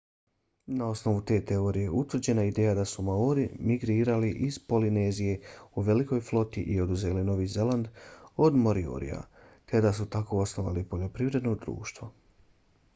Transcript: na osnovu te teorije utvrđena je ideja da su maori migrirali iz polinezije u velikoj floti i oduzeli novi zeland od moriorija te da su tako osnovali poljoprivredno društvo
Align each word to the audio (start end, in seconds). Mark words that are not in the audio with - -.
na 0.77 0.85
osnovu 0.91 1.19
te 1.31 1.35
teorije 1.49 1.89
utvrđena 1.99 2.45
je 2.45 2.49
ideja 2.51 2.71
da 2.79 2.85
su 2.91 3.03
maori 3.09 3.43
migrirali 3.71 4.31
iz 4.47 4.57
polinezije 4.73 5.35
u 5.75 5.83
velikoj 5.91 6.23
floti 6.31 6.63
i 6.77 6.79
oduzeli 6.87 7.27
novi 7.29 7.47
zeland 7.57 7.93
od 8.47 8.59
moriorija 8.65 9.21
te 9.73 9.83
da 9.89 9.93
su 10.01 10.09
tako 10.17 10.41
osnovali 10.47 10.87
poljoprivredno 10.95 11.55
društvo 11.67 12.11